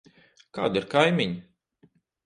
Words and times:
Kādi 0.59 0.81
ir 0.83 0.89
kaimiņi? 0.95 1.41